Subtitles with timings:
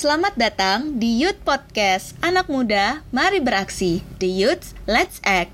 [0.00, 5.52] Selamat datang di Youth Podcast Anak Muda, Mari Beraksi The Youth, Let's Act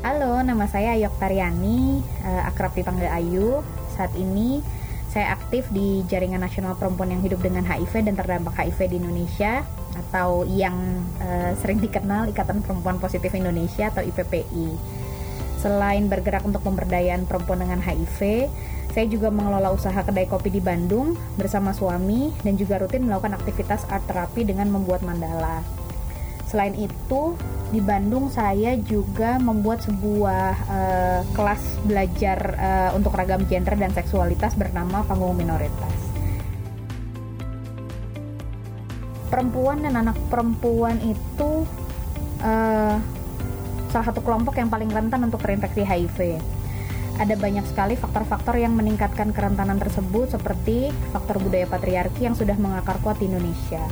[0.00, 3.60] Halo, nama saya Ayok Tariani, uh, akrab dipanggil Ayu.
[3.92, 4.64] Saat ini
[5.12, 9.68] saya aktif di Jaringan Nasional Perempuan yang Hidup dengan HIV dan Terdampak HIV di Indonesia
[10.08, 10.80] atau yang
[11.20, 14.96] uh, sering dikenal Ikatan Perempuan Positif Indonesia atau IPPI.
[15.60, 18.48] Selain bergerak untuk pemberdayaan perempuan dengan HIV,
[18.96, 23.84] saya juga mengelola usaha kedai kopi di Bandung bersama suami dan juga rutin melakukan aktivitas
[23.92, 25.60] art terapi dengan membuat mandala.
[26.48, 27.38] Selain itu,
[27.70, 34.58] di Bandung saya juga membuat sebuah uh, kelas belajar uh, untuk ragam gender dan seksualitas
[34.58, 35.94] bernama Panggung Minoritas.
[39.30, 41.62] Perempuan dan anak perempuan itu
[42.42, 42.98] uh,
[43.90, 46.38] salah satu kelompok yang paling rentan untuk terinfeksi HIV.
[47.20, 52.96] Ada banyak sekali faktor-faktor yang meningkatkan kerentanan tersebut seperti faktor budaya patriarki yang sudah mengakar
[53.04, 53.84] kuat di Indonesia.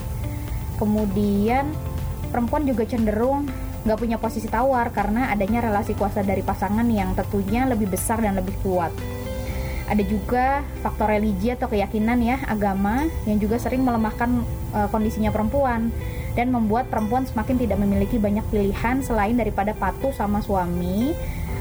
[0.81, 1.69] Kemudian
[2.33, 3.45] perempuan juga cenderung
[3.85, 8.39] nggak punya posisi tawar karena adanya relasi kuasa dari pasangan yang tentunya lebih besar dan
[8.39, 8.95] lebih kuat.
[9.89, 15.89] Ada juga faktor religi atau keyakinan ya agama yang juga sering melemahkan e, kondisinya perempuan
[16.39, 21.11] dan membuat perempuan semakin tidak memiliki banyak pilihan selain daripada patuh sama suami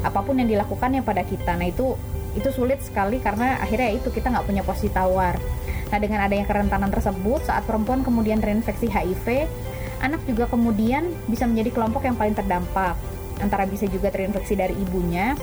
[0.05, 1.57] apa pun yang dilakukannya pada kita.
[1.57, 1.97] Nah itu
[2.37, 5.41] itu sulit sekali karena akhirnya itu kita nggak punya posisi tawar.
[5.89, 9.49] Nah dengan adanya kerentanan tersebut saat perempuan kemudian terinfeksi HIV
[9.97, 12.93] anak juga kemudian bisa menjadi kelompok yang paling terdampak
[13.41, 15.33] antara bisa juga terinfeksi dari ibunya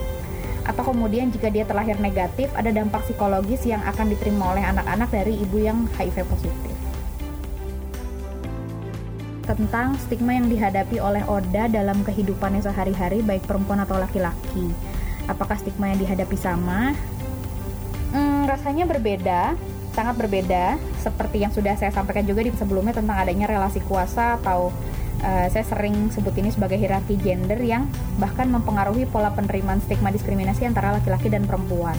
[0.63, 5.37] atau kemudian jika dia terlahir negatif ada dampak psikologis yang akan diterima oleh anak-anak dari
[5.43, 6.75] ibu yang HIV positif
[9.45, 14.73] tentang stigma yang dihadapi oleh Oda dalam kehidupannya sehari-hari baik perempuan atau laki-laki
[15.29, 16.93] apakah stigma yang dihadapi sama?
[18.13, 19.57] Hmm, rasanya berbeda
[19.95, 24.75] sangat berbeda seperti yang sudah saya sampaikan juga di sebelumnya tentang adanya relasi kuasa atau
[25.23, 27.87] uh, saya sering sebut ini sebagai hierarki gender yang
[28.19, 31.95] bahkan mempengaruhi pola penerimaan stigma diskriminasi antara laki-laki dan perempuan.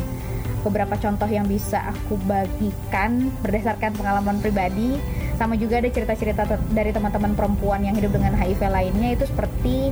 [0.68, 5.00] Beberapa contoh yang bisa aku bagikan berdasarkan pengalaman pribadi
[5.36, 9.92] sama juga ada cerita-cerita dari teman-teman perempuan yang hidup dengan HIV lainnya itu seperti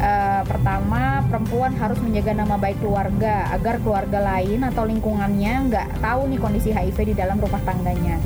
[0.00, 6.30] uh, pertama perempuan harus menjaga nama baik keluarga agar keluarga lain atau lingkungannya nggak tahu
[6.30, 8.18] nih kondisi HIV di dalam rumah tangganya.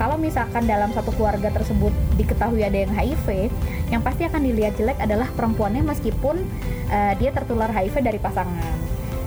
[0.00, 3.52] Kalau misalkan dalam satu keluarga tersebut diketahui ada yang HIV,
[3.92, 6.42] yang pasti akan dilihat jelek adalah perempuannya meskipun
[6.90, 8.74] uh, dia tertular HIV dari pasangan.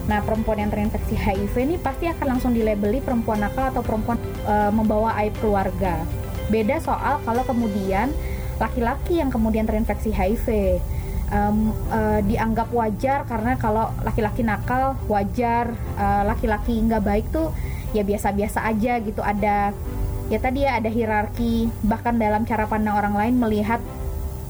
[0.05, 4.69] Nah, perempuan yang terinfeksi HIV ini pasti akan langsung dilabeli perempuan nakal atau perempuan uh,
[4.69, 6.05] membawa aib keluarga.
[6.49, 8.13] Beda soal kalau kemudian
[8.55, 10.79] laki-laki yang kemudian terinfeksi HIV
[11.31, 15.73] um, uh, dianggap wajar karena kalau laki-laki nakal wajar.
[15.95, 17.49] Uh, laki-laki nggak baik tuh
[17.95, 19.21] ya biasa-biasa aja gitu.
[19.23, 19.71] Ada
[20.29, 21.69] ya tadi ya ada hierarki.
[21.85, 23.81] Bahkan dalam cara pandang orang lain melihat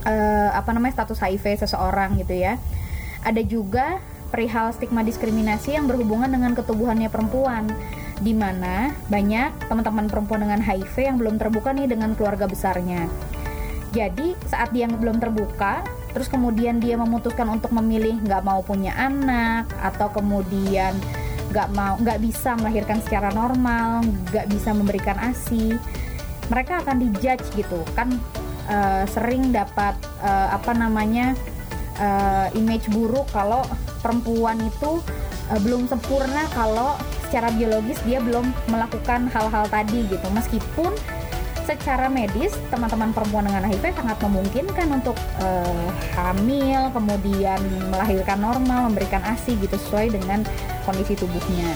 [0.06, 2.60] uh, apa namanya status HIV seseorang gitu ya.
[3.26, 3.98] Ada juga
[4.30, 7.72] perihal stigma diskriminasi yang berhubungan dengan ketubuhannya perempuan
[8.24, 13.12] di mana banyak teman-teman perempuan dengan HIV yang belum terbuka nih dengan keluarga besarnya.
[13.96, 15.84] Jadi saat dia belum terbuka
[16.16, 20.96] terus kemudian dia memutuskan untuk memilih nggak mau punya anak atau kemudian
[21.52, 25.76] nggak mau nggak bisa melahirkan secara normal nggak bisa memberikan asi
[26.48, 27.84] mereka akan dijudge gitu.
[27.96, 28.16] Kan
[28.72, 31.36] uh, sering dapat uh, apa namanya
[32.00, 33.64] uh, image buruk kalau
[34.00, 35.00] perempuan itu
[35.52, 36.96] uh, belum sempurna kalau
[37.28, 40.94] secara biologis dia belum melakukan hal-hal tadi gitu meskipun
[41.66, 47.58] secara medis teman-teman perempuan dengan HIV sangat memungkinkan untuk uh, hamil, kemudian
[47.90, 50.46] melahirkan normal, memberikan ASI gitu sesuai dengan
[50.86, 51.74] kondisi tubuhnya.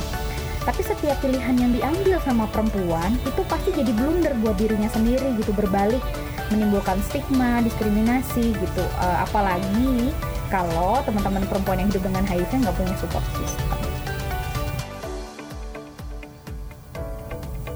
[0.61, 5.49] Tapi setiap pilihan yang diambil sama perempuan itu pasti jadi blunder buat dirinya sendiri gitu
[5.57, 6.03] berbalik
[6.53, 8.85] menimbulkan stigma, diskriminasi gitu.
[9.01, 10.13] Uh, apalagi
[10.53, 13.78] kalau teman-teman perempuan yang hidup dengan HIV nggak punya support system.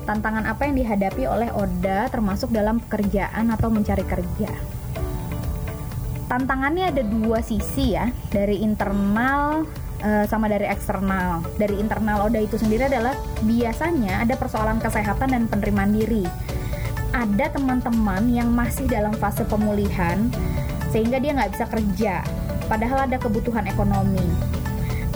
[0.04, 4.52] Tantangan apa yang dihadapi oleh Oda termasuk dalam pekerjaan atau mencari kerja.
[6.28, 9.68] Tantangannya ada dua sisi ya, dari internal
[10.02, 11.46] uh, sama dari eksternal.
[11.56, 13.14] Dari internal Oda itu sendiri adalah
[13.44, 16.26] biasanya ada persoalan kesehatan dan penerimaan diri.
[17.14, 20.32] Ada teman-teman yang masih dalam fase pemulihan
[20.90, 22.16] sehingga dia nggak bisa kerja,
[22.66, 24.53] padahal ada kebutuhan ekonomi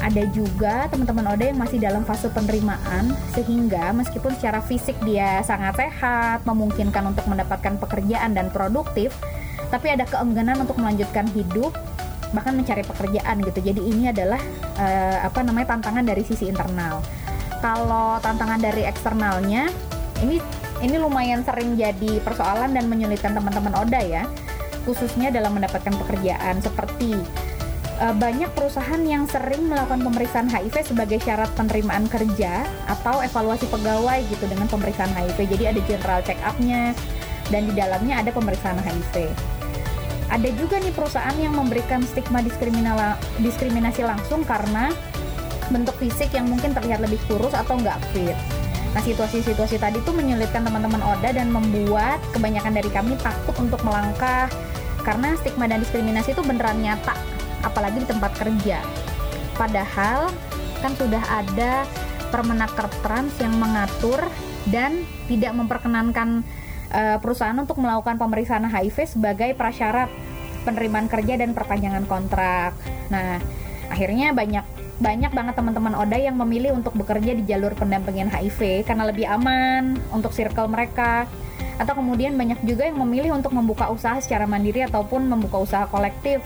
[0.07, 5.75] ada juga teman-teman Oda yang masih dalam fase penerimaan sehingga meskipun secara fisik dia sangat
[5.75, 9.11] sehat, memungkinkan untuk mendapatkan pekerjaan dan produktif,
[9.67, 11.75] tapi ada keengganan untuk melanjutkan hidup
[12.31, 13.59] bahkan mencari pekerjaan gitu.
[13.59, 14.39] Jadi ini adalah
[14.79, 17.03] uh, apa namanya tantangan dari sisi internal.
[17.59, 19.67] Kalau tantangan dari eksternalnya
[20.23, 20.39] ini
[20.79, 24.23] ini lumayan sering jadi persoalan dan menyulitkan teman-teman Oda ya,
[24.87, 27.17] khususnya dalam mendapatkan pekerjaan seperti
[28.01, 34.21] uh, banyak perusahaan yang sering melakukan pemeriksaan HIV sebagai syarat penerimaan kerja atau evaluasi pegawai
[34.29, 35.37] gitu dengan pemeriksaan HIV.
[35.57, 36.93] Jadi ada general check up-nya
[37.49, 39.31] dan di dalamnya ada pemeriksaan HIV.
[40.27, 42.43] Ada juga nih perusahaan yang memberikan stigma
[43.39, 44.91] diskriminasi langsung karena
[45.71, 48.35] bentuk fisik yang mungkin terlihat lebih kurus atau nggak fit.
[48.91, 54.51] Nah, situasi-situasi tadi tuh menyulitkan teman-teman Oda dan membuat kebanyakan dari kami takut untuk melangkah
[55.07, 57.36] karena stigma dan diskriminasi itu beneran nyata
[57.67, 58.79] apalagi di tempat kerja.
[59.59, 60.31] Padahal
[60.79, 61.83] kan sudah ada
[62.27, 64.19] Permenaker Trans yang mengatur
[64.67, 66.43] dan tidak memperkenankan
[66.91, 70.11] uh, perusahaan untuk melakukan pemeriksaan HIV sebagai prasyarat
[70.67, 72.75] penerimaan kerja dan perpanjangan kontrak.
[73.07, 73.39] Nah,
[73.87, 74.65] akhirnya banyak
[74.97, 79.95] banyak banget teman-teman Oda yang memilih untuk bekerja di jalur pendampingan HIV karena lebih aman
[80.11, 81.29] untuk circle mereka.
[81.77, 86.41] Atau kemudian banyak juga yang memilih untuk membuka usaha secara mandiri ataupun membuka usaha kolektif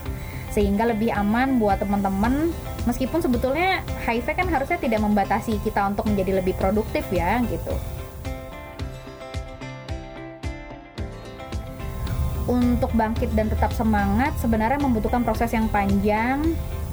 [0.52, 2.52] sehingga lebih aman buat teman-teman.
[2.84, 7.74] Meskipun sebetulnya HIV kan harusnya tidak membatasi kita untuk menjadi lebih produktif ya gitu.
[12.46, 16.42] Untuk bangkit dan tetap semangat sebenarnya membutuhkan proses yang panjang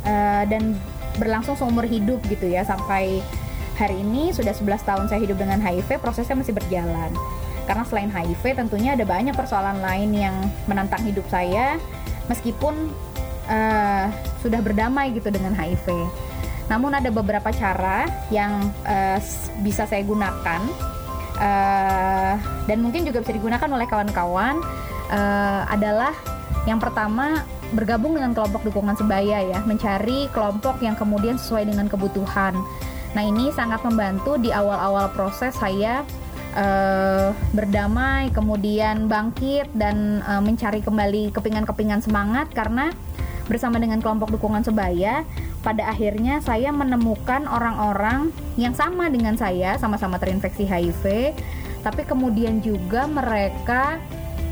[0.08, 0.78] uh, dan
[1.20, 2.64] berlangsung seumur hidup gitu ya.
[2.64, 3.20] Sampai
[3.76, 7.12] hari ini sudah 11 tahun saya hidup dengan HIV prosesnya masih berjalan.
[7.66, 10.36] Karena selain HIV tentunya ada banyak persoalan lain yang
[10.70, 11.82] menantang hidup saya.
[12.30, 12.94] Meskipun
[13.50, 14.06] uh,
[14.40, 15.90] sudah berdamai gitu dengan HIV.
[16.70, 19.18] Namun ada beberapa cara yang uh,
[19.66, 20.62] bisa saya gunakan
[21.42, 22.34] uh,
[22.70, 24.62] dan mungkin juga bisa digunakan oleh kawan-kawan
[25.10, 26.14] uh, adalah
[26.70, 27.42] yang pertama
[27.74, 32.58] bergabung dengan kelompok dukungan sebaya ya, mencari kelompok yang kemudian sesuai dengan kebutuhan.
[33.14, 36.06] Nah ini sangat membantu di awal-awal proses saya
[36.54, 42.94] uh, berdamai, kemudian bangkit dan uh, mencari kembali kepingan-kepingan semangat karena
[43.50, 45.26] bersama dengan kelompok dukungan sebaya,
[45.66, 51.34] pada akhirnya saya menemukan orang-orang yang sama dengan saya, sama-sama terinfeksi HIV,
[51.82, 53.98] tapi kemudian juga mereka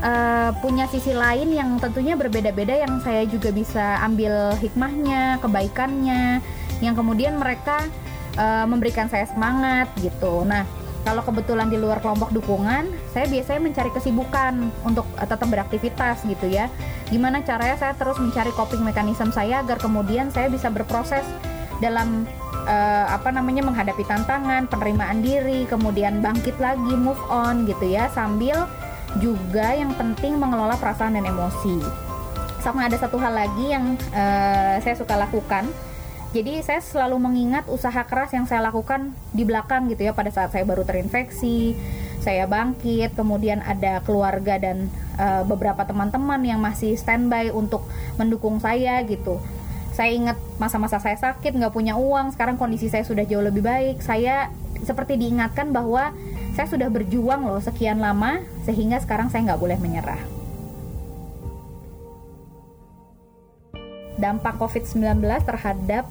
[0.02, 6.42] uh, punya sisi lain yang tentunya berbeda-beda yang saya juga bisa ambil hikmahnya, kebaikannya,
[6.82, 7.86] yang kemudian mereka
[8.34, 10.42] uh, memberikan saya semangat gitu.
[10.42, 10.66] Nah,
[11.08, 16.52] kalau kebetulan di luar kelompok dukungan, saya biasanya mencari kesibukan untuk uh, tetap beraktivitas gitu
[16.52, 16.68] ya
[17.08, 21.24] gimana caranya saya terus mencari coping mechanism saya agar kemudian saya bisa berproses
[21.80, 22.28] dalam
[22.68, 28.66] uh, apa namanya menghadapi tantangan, penerimaan diri, kemudian bangkit lagi, move on gitu ya, sambil
[29.22, 31.80] juga yang penting mengelola perasaan dan emosi.
[32.60, 35.70] Sama ada satu hal lagi yang uh, saya suka lakukan.
[36.28, 40.52] Jadi saya selalu mengingat usaha keras yang saya lakukan di belakang gitu ya pada saat
[40.52, 41.72] saya baru terinfeksi,
[42.20, 47.88] saya bangkit, kemudian ada keluarga dan uh, beberapa teman-teman yang masih standby untuk
[48.20, 49.40] mendukung saya gitu.
[49.96, 54.04] Saya ingat masa-masa saya sakit, nggak punya uang, sekarang kondisi saya sudah jauh lebih baik.
[54.04, 54.52] Saya
[54.84, 56.12] seperti diingatkan bahwa
[56.52, 60.37] saya sudah berjuang loh sekian lama, sehingga sekarang saya nggak boleh menyerah.
[64.18, 66.04] Dampak COVID-19 terhadap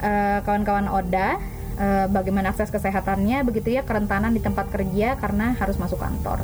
[0.00, 1.36] uh, kawan-kawan Oda
[1.76, 6.42] uh, bagaimana akses kesehatannya begitu ya kerentanan di tempat kerja karena harus masuk kantor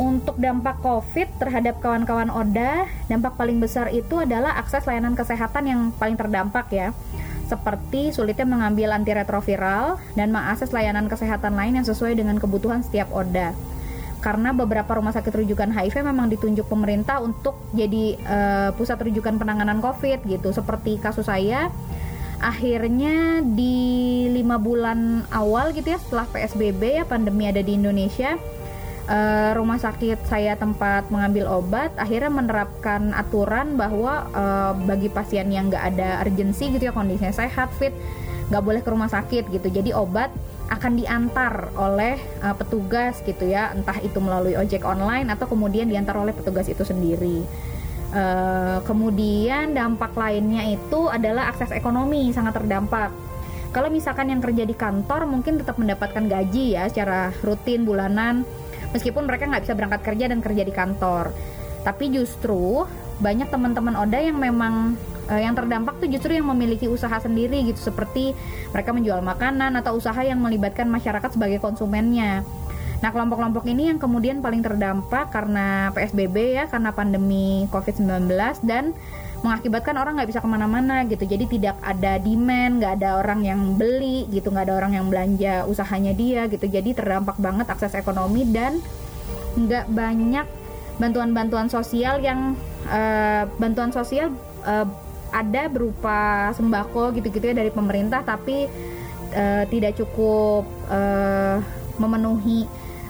[0.00, 5.80] untuk dampak COVID terhadap kawan-kawan ODA, dampak paling besar itu adalah akses layanan kesehatan yang
[5.92, 6.96] paling terdampak ya.
[7.44, 13.52] Seperti sulitnya mengambil antiretroviral dan mengakses layanan kesehatan lain yang sesuai dengan kebutuhan setiap ODA.
[14.20, 19.80] Karena beberapa rumah sakit rujukan HIV memang ditunjuk pemerintah untuk jadi uh, pusat rujukan penanganan
[19.80, 20.52] COVID gitu.
[20.52, 21.72] Seperti kasus saya,
[22.40, 28.40] akhirnya di lima bulan awal gitu ya setelah PSBB ya pandemi ada di Indonesia
[29.10, 35.68] uh, rumah sakit saya tempat mengambil obat akhirnya menerapkan aturan bahwa uh, bagi pasien yang
[35.68, 37.92] nggak ada urgensi gitu ya kondisinya sehat fit
[38.48, 40.32] nggak boleh ke rumah sakit gitu jadi obat
[40.70, 43.74] akan diantar oleh uh, petugas gitu ya.
[43.74, 47.42] Entah itu melalui ojek online atau kemudian diantar oleh petugas itu sendiri.
[48.10, 53.10] Uh, kemudian dampak lainnya itu adalah akses ekonomi sangat terdampak.
[53.70, 58.42] Kalau misalkan yang kerja di kantor mungkin tetap mendapatkan gaji ya secara rutin bulanan
[58.90, 61.30] meskipun mereka nggak bisa berangkat kerja dan kerja di kantor.
[61.86, 62.82] Tapi justru
[63.22, 64.98] banyak teman-teman Oda yang memang
[65.30, 68.34] uh, yang terdampak tuh justru yang memiliki usaha sendiri gitu seperti
[68.74, 72.42] mereka menjual makanan atau usaha yang melibatkan masyarakat sebagai konsumennya
[73.00, 78.28] Nah, kelompok-kelompok ini yang kemudian paling terdampak karena PSBB ya, karena pandemi COVID-19
[78.68, 78.92] dan
[79.40, 81.24] mengakibatkan orang nggak bisa ke mana-mana gitu.
[81.24, 85.64] Jadi tidak ada demand, nggak ada orang yang beli gitu, nggak ada orang yang belanja
[85.64, 86.68] usahanya dia gitu.
[86.68, 88.84] Jadi terdampak banget akses ekonomi dan
[89.56, 90.46] nggak banyak
[91.00, 92.52] bantuan-bantuan sosial yang
[92.92, 94.28] uh, bantuan sosial
[94.68, 94.84] uh,
[95.30, 98.66] ada berupa sembako gitu-gitu ya dari pemerintah, tapi
[99.34, 101.58] uh, tidak cukup uh,
[101.98, 102.66] memenuhi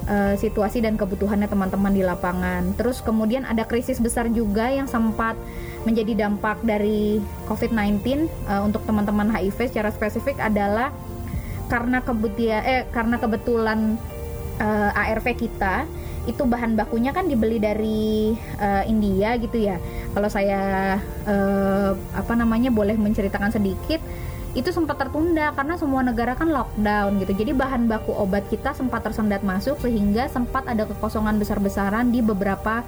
[0.08, 2.72] uh, situasi dan kebutuhannya teman-teman di lapangan.
[2.76, 5.36] Terus kemudian ada krisis besar juga yang sempat
[5.84, 10.92] menjadi dampak dari COVID-19 uh, untuk teman-teman HIV secara spesifik adalah
[11.70, 13.94] karena kebutia eh karena kebetulan
[14.58, 15.86] uh, ARV kita
[16.28, 19.80] itu bahan bakunya kan dibeli dari uh, India gitu ya.
[20.12, 24.00] Kalau saya uh, apa namanya boleh menceritakan sedikit
[24.50, 27.32] itu sempat tertunda karena semua negara kan lockdown gitu.
[27.38, 32.82] Jadi bahan baku obat kita sempat tersendat masuk sehingga sempat ada kekosongan besar-besaran di beberapa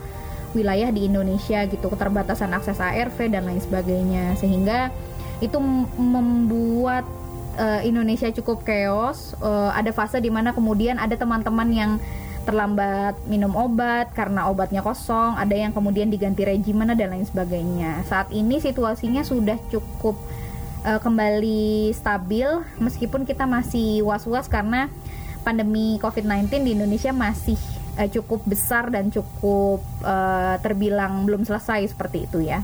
[0.53, 4.35] wilayah di Indonesia gitu, keterbatasan akses ARV dan lain sebagainya.
[4.37, 4.91] Sehingga
[5.39, 5.57] itu
[5.97, 7.07] membuat
[7.57, 9.39] uh, Indonesia cukup chaos.
[9.39, 11.91] Uh, ada fase di mana kemudian ada teman-teman yang
[12.43, 18.03] terlambat minum obat karena obatnya kosong, ada yang kemudian diganti regimen dan lain sebagainya.
[18.07, 20.19] Saat ini situasinya sudah cukup
[20.87, 22.47] uh, kembali stabil
[22.83, 24.91] meskipun kita masih was-was karena
[25.43, 27.59] pandemi COVID-19 di Indonesia masih
[27.99, 32.63] uh, cukup besar dan cukup uh, terbilang belum selesai seperti itu ya.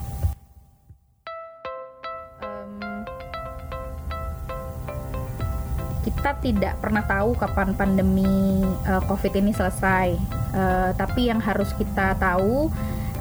[6.19, 10.19] Kita tidak pernah tahu kapan pandemi uh, COVID ini selesai,
[10.51, 12.67] uh, tapi yang harus kita tahu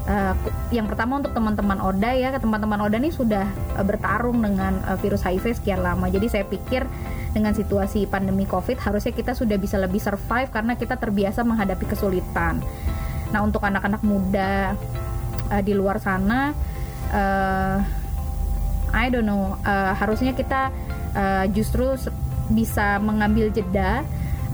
[0.09, 0.33] uh,
[0.73, 3.45] yang pertama untuk teman-teman Oda ya, teman-teman Oda ini sudah
[3.77, 6.09] uh, bertarung dengan uh, virus HIV sekian lama.
[6.09, 6.89] Jadi saya pikir
[7.37, 12.65] dengan situasi pandemi COVID harusnya kita sudah bisa lebih survive karena kita terbiasa menghadapi kesulitan.
[13.29, 14.73] Nah untuk anak-anak muda
[15.53, 16.49] uh, di luar sana,
[17.13, 17.77] uh,
[18.89, 20.73] I don't know, uh, harusnya kita
[21.13, 21.93] uh, justru
[22.51, 24.03] bisa mengambil jeda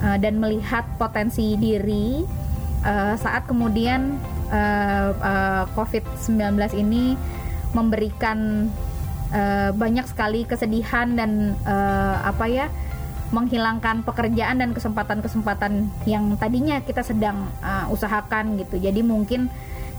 [0.02, 2.26] uh, dan melihat potensi diri
[2.86, 4.18] uh, saat kemudian
[4.50, 7.16] uh, uh, COVID-19 ini
[7.74, 8.70] memberikan
[9.34, 12.68] uh, banyak sekali kesedihan dan uh, apa ya
[13.34, 18.78] menghilangkan pekerjaan dan kesempatan-kesempatan yang tadinya kita sedang uh, usahakan gitu.
[18.78, 19.50] Jadi mungkin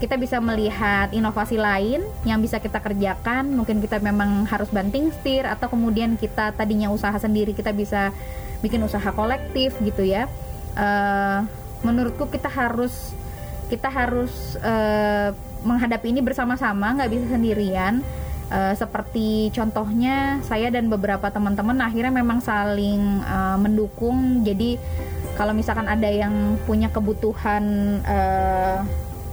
[0.02, 3.54] kita bisa melihat inovasi lain yang bisa kita kerjakan.
[3.54, 8.10] Mungkin kita memang harus banting setir atau kemudian kita tadinya usaha sendiri kita bisa
[8.60, 10.26] bikin usaha kolektif gitu ya.
[10.74, 11.46] Uh,
[11.86, 13.14] menurutku kita harus
[13.68, 15.30] kita harus uh,
[15.64, 18.04] menghadapi ini bersama-sama nggak bisa sendirian
[18.52, 24.76] uh, seperti contohnya saya dan beberapa teman-teman akhirnya memang saling uh, mendukung jadi
[25.34, 28.84] kalau misalkan ada yang punya kebutuhan uh,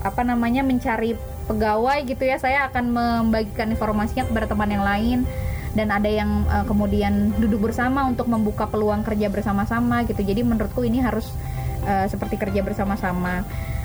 [0.02, 1.14] apa namanya mencari
[1.46, 2.36] pegawai gitu ya.
[2.36, 5.18] Saya akan membagikan informasinya kepada teman yang lain.
[5.72, 10.20] Dan ada yang uh, kemudian duduk bersama untuk membuka peluang kerja bersama-sama gitu.
[10.20, 11.32] Jadi menurutku ini harus
[11.88, 13.40] uh, seperti kerja bersama-sama.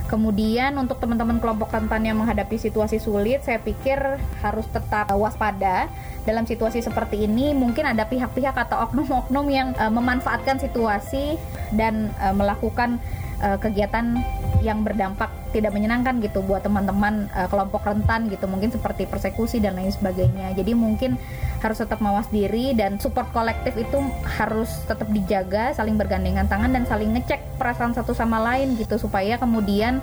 [0.08, 4.00] Kemudian untuk teman-teman kelompok rentan yang menghadapi situasi sulit, saya pikir
[4.40, 5.92] harus tetap waspada
[6.24, 7.52] dalam situasi seperti ini.
[7.52, 11.36] Mungkin ada pihak-pihak atau oknum-oknum yang uh, memanfaatkan situasi
[11.76, 13.00] dan uh, melakukan
[13.41, 14.17] uh, kegiatan
[14.65, 19.77] yang berdampak tidak menyenangkan gitu buat teman-teman uh, kelompok rentan gitu mungkin seperti persekusi dan
[19.77, 21.15] lain sebagainya jadi mungkin
[21.62, 23.98] harus tetap mawas diri dan support kolektif itu
[24.38, 29.38] harus tetap dijaga saling bergandengan tangan dan saling ngecek perasaan satu sama lain gitu supaya
[29.41, 30.01] kemudian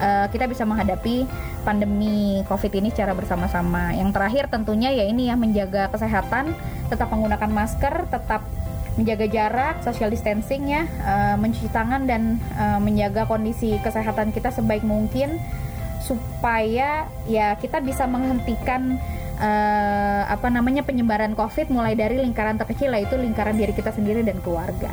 [0.00, 1.28] uh, kita bisa menghadapi
[1.62, 3.92] pandemi COVID ini secara bersama-sama.
[3.92, 6.56] Yang terakhir tentunya ya ini ya menjaga kesehatan,
[6.88, 8.42] tetap menggunakan masker, tetap
[8.98, 14.82] menjaga jarak, social distancing ya, uh, mencuci tangan dan uh, menjaga kondisi kesehatan kita sebaik
[14.82, 15.38] mungkin
[16.02, 18.98] supaya ya kita bisa menghentikan
[19.38, 24.42] uh, apa namanya penyebaran COVID mulai dari lingkaran terkecil yaitu lingkaran diri kita sendiri dan
[24.42, 24.90] keluarga.